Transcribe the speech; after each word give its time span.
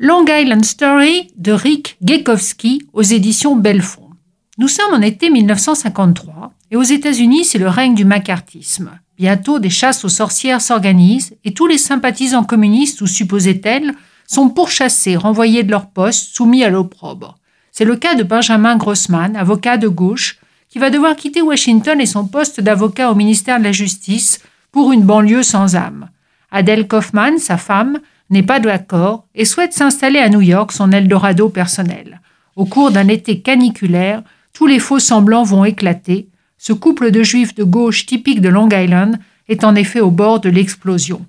Long 0.00 0.26
Island 0.28 0.64
Story 0.64 1.26
de 1.36 1.50
Rick 1.50 1.96
Gekowski 2.06 2.86
aux 2.92 3.02
éditions 3.02 3.56
Belfond. 3.56 4.10
Nous 4.56 4.68
sommes 4.68 4.94
en 4.94 5.00
été 5.00 5.28
1953 5.28 6.52
et 6.70 6.76
aux 6.76 6.84
États-Unis, 6.84 7.44
c'est 7.44 7.58
le 7.58 7.66
règne 7.66 7.96
du 7.96 8.04
macartisme. 8.04 8.92
Bientôt, 9.16 9.58
des 9.58 9.70
chasses 9.70 10.04
aux 10.04 10.08
sorcières 10.08 10.60
s'organisent 10.60 11.34
et 11.42 11.52
tous 11.52 11.66
les 11.66 11.78
sympathisants 11.78 12.44
communistes, 12.44 13.00
ou 13.00 13.08
supposaient-elles, 13.08 13.92
sont 14.28 14.50
pourchassés, 14.50 15.16
renvoyés 15.16 15.64
de 15.64 15.72
leur 15.72 15.90
poste, 15.90 16.32
soumis 16.32 16.62
à 16.62 16.70
l'opprobre. 16.70 17.34
C'est 17.72 17.84
le 17.84 17.96
cas 17.96 18.14
de 18.14 18.22
Benjamin 18.22 18.76
Grossman, 18.76 19.34
avocat 19.34 19.78
de 19.78 19.88
gauche, 19.88 20.38
qui 20.68 20.78
va 20.78 20.90
devoir 20.90 21.16
quitter 21.16 21.42
Washington 21.42 22.00
et 22.00 22.06
son 22.06 22.24
poste 22.24 22.60
d'avocat 22.60 23.10
au 23.10 23.16
ministère 23.16 23.58
de 23.58 23.64
la 23.64 23.72
Justice 23.72 24.38
pour 24.70 24.92
une 24.92 25.02
banlieue 25.02 25.42
sans 25.42 25.74
âme. 25.74 26.08
Adele 26.52 26.86
Kaufman, 26.86 27.38
sa 27.38 27.56
femme, 27.56 27.98
n'est 28.30 28.42
pas 28.42 28.60
d'accord 28.60 29.26
et 29.34 29.44
souhaite 29.44 29.72
s'installer 29.72 30.18
à 30.18 30.28
New 30.28 30.40
York, 30.40 30.72
son 30.72 30.92
Eldorado 30.92 31.48
personnel. 31.48 32.20
Au 32.56 32.64
cours 32.64 32.90
d'un 32.90 33.08
été 33.08 33.40
caniculaire, 33.40 34.22
tous 34.52 34.66
les 34.66 34.78
faux 34.78 34.98
semblants 34.98 35.44
vont 35.44 35.64
éclater. 35.64 36.28
Ce 36.58 36.72
couple 36.72 37.10
de 37.10 37.22
juifs 37.22 37.54
de 37.54 37.64
gauche 37.64 38.06
typique 38.06 38.40
de 38.40 38.48
Long 38.48 38.68
Island 38.68 39.18
est 39.48 39.64
en 39.64 39.74
effet 39.74 40.00
au 40.00 40.10
bord 40.10 40.40
de 40.40 40.50
l'explosion. 40.50 41.24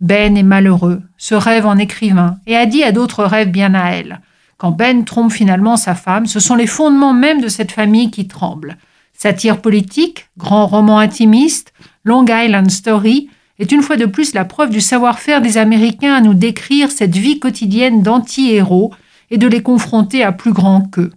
Ben 0.00 0.36
est 0.36 0.42
malheureux, 0.42 1.02
se 1.18 1.34
rêve 1.34 1.66
en 1.66 1.76
écrivain 1.76 2.38
et 2.46 2.56
a 2.56 2.64
dit 2.64 2.82
à 2.82 2.92
d'autres 2.92 3.24
rêves 3.24 3.50
bien 3.50 3.74
à 3.74 3.90
elle. 3.90 4.20
Quand 4.56 4.70
Ben 4.70 5.04
trompe 5.04 5.32
finalement 5.32 5.76
sa 5.76 5.94
femme, 5.94 6.26
ce 6.26 6.40
sont 6.40 6.54
les 6.54 6.66
fondements 6.66 7.12
même 7.12 7.40
de 7.40 7.48
cette 7.48 7.72
famille 7.72 8.10
qui 8.10 8.26
tremblent. 8.26 8.76
Satire 9.12 9.60
politique, 9.60 10.28
grand 10.38 10.66
roman 10.66 10.98
intimiste, 10.98 11.74
Long 12.04 12.24
Island 12.26 12.70
Story, 12.70 13.28
est 13.60 13.72
une 13.72 13.82
fois 13.82 13.96
de 13.96 14.06
plus 14.06 14.32
la 14.32 14.46
preuve 14.46 14.70
du 14.70 14.80
savoir-faire 14.80 15.42
des 15.42 15.58
Américains 15.58 16.14
à 16.14 16.20
nous 16.22 16.32
décrire 16.32 16.90
cette 16.90 17.16
vie 17.16 17.38
quotidienne 17.38 18.02
d'anti-héros 18.02 18.90
et 19.30 19.36
de 19.36 19.46
les 19.46 19.62
confronter 19.62 20.24
à 20.24 20.32
plus 20.32 20.52
grand 20.52 20.80
qu'eux. 20.80 21.12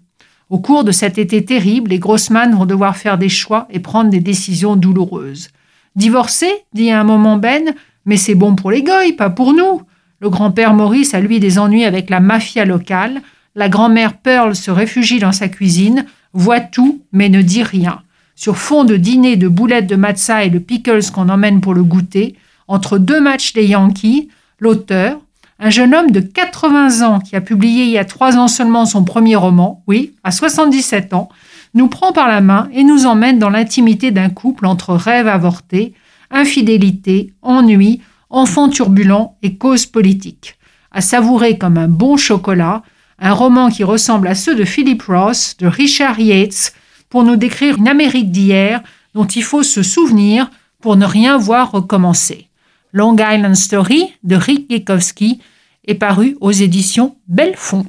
Au 0.50 0.60
cours 0.60 0.84
de 0.84 0.92
cet 0.92 1.18
été 1.18 1.44
terrible, 1.46 1.92
les 1.92 2.00
Grossman 2.00 2.54
vont 2.54 2.66
devoir 2.66 2.98
faire 2.98 3.18
des 3.18 3.30
choix 3.30 3.66
et 3.72 3.80
prendre 3.80 4.10
des 4.10 4.20
décisions 4.20 4.76
douloureuses. 4.76 5.50
Divorcer 5.96 6.52
dit 6.74 6.92
à 6.92 7.00
un 7.00 7.06
moment 7.06 7.38
Ben, 7.38 7.74
mais 8.06 8.18
c'est 8.18 8.36
bon 8.36 8.56
pour 8.56 8.72
les 8.72 8.84
goy, 8.84 9.14
pas 9.14 9.30
pour 9.30 9.54
nous. 9.54 9.82
Le 10.20 10.30
grand-père 10.30 10.74
Maurice 10.74 11.14
a 11.14 11.22
lui 11.22 11.40
des 11.40 11.60
ennuis 11.60 11.86
avec 11.86 12.10
la 12.10 12.20
mafia 12.20 12.66
locale. 12.66 13.22
La 13.56 13.70
grand-mère 13.70 14.18
Pearl 14.18 14.54
se 14.54 14.70
réfugie 14.70 15.20
dans 15.20 15.32
sa 15.32 15.48
cuisine, 15.48 16.06
voit 16.34 16.60
tout, 16.60 17.04
mais 17.14 17.30
ne 17.30 17.42
dit 17.42 17.64
rien 17.64 18.02
sur 18.36 18.58
fond 18.58 18.84
de 18.84 18.98
dîner 18.98 19.36
de 19.36 19.48
boulettes 19.48 19.88
de 19.88 19.96
matza 19.96 20.44
et 20.44 20.50
de 20.50 20.60
pickles 20.60 21.12
qu'on 21.14 21.30
emmène 21.30 21.62
pour 21.62 21.74
le 21.74 21.84
goûter, 21.84 22.36
entre 22.68 22.98
deux 22.98 23.22
matchs 23.22 23.54
des 23.54 23.66
Yankees, 23.66 24.30
l'auteur, 24.60 25.20
un 25.60 25.70
jeune 25.70 25.94
homme 25.94 26.12
de 26.12 26.20
80 26.20 27.08
ans 27.08 27.20
qui 27.20 27.36
a 27.36 27.42
publié 27.42 27.86
il 27.86 27.92
y 27.92 27.98
a 27.98 28.06
trois 28.06 28.38
ans 28.38 28.48
seulement 28.48 28.86
son 28.86 29.04
premier 29.04 29.36
roman, 29.36 29.84
oui, 29.88 30.14
à 30.24 30.32
77 30.32 31.14
ans, 31.14 31.30
nous 31.74 31.88
prend 31.88 32.12
par 32.12 32.28
la 32.28 32.42
main 32.42 32.70
et 32.74 32.84
nous 32.84 33.06
emmène 33.06 33.40
dans 33.40 33.50
l'intimité 33.50 34.12
d'un 34.12 34.30
couple 34.30 34.66
entre 34.66 34.94
rêve 34.94 35.28
avorté, 35.28 35.94
infidélité, 36.32 37.34
ennui, 37.42 38.02
enfants 38.30 38.70
turbulents 38.70 39.38
et 39.42 39.56
causes 39.56 39.86
politiques. 39.86 40.58
À 40.92 41.02
savourer 41.02 41.58
comme 41.58 41.78
un 41.78 41.88
bon 41.88 42.18
chocolat, 42.18 42.84
un 43.20 43.34
roman 43.34 43.70
qui 43.70 43.84
ressemble 43.84 44.28
à 44.28 44.36
ceux 44.36 44.56
de 44.56 44.66
Philip 44.66 45.02
Ross, 45.04 45.56
de 45.58 45.68
Richard 45.68 46.20
Yates, 46.20 46.74
pour 47.14 47.24
nous 47.24 47.36
décrire 47.36 47.78
une 47.78 47.88
Amérique 47.88 48.32
d'hier 48.32 48.82
dont 49.14 49.28
il 49.28 49.44
faut 49.44 49.62
se 49.62 49.84
souvenir 49.84 50.50
pour 50.82 50.96
ne 50.96 51.06
rien 51.06 51.38
voir 51.38 51.70
recommencer. 51.70 52.48
Long 52.92 53.16
Island 53.16 53.56
Story 53.56 54.12
de 54.24 54.36
Rick 54.36 54.66
Gekowski 54.72 55.40
est 55.86 55.94
paru 55.94 56.36
aux 56.42 56.52
éditions 56.52 57.16
Belfond. 57.28 57.86